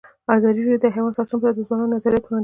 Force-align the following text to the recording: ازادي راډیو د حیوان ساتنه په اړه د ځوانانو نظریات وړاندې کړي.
ازادي 0.35 0.59
راډیو 0.63 0.83
د 0.83 0.85
حیوان 0.95 1.11
ساتنه 1.17 1.37
په 1.41 1.45
اړه 1.47 1.55
د 1.57 1.59
ځوانانو 1.67 1.93
نظریات 1.95 2.23
وړاندې 2.23 2.27
کړي. 2.27 2.39